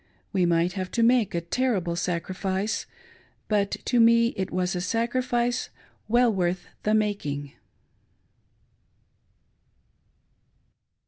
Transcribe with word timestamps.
We 0.33 0.47
might 0.47 0.73
have 0.73 0.89
to 0.93 1.03
make 1.03 1.35
a 1.35 1.41
ter 1.41 1.79
rible 1.79 1.95
sacrifice, 1.95 2.87
but 3.47 3.69
to 3.85 3.99
nie 3.99 4.33
it 4.35 4.49
was 4.49 4.75
a 4.75 4.81
sacrifice 4.81 5.69
well 6.07 6.33
worth 6.33 6.65
the 6.81 6.95
making. 6.95 7.53